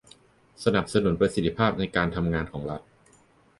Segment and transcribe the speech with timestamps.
[0.63, 2.81] สนับสนุนประสิทธิภาพการทำงานของรัฐ